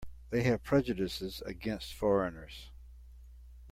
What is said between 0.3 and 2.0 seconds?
They have prejudices against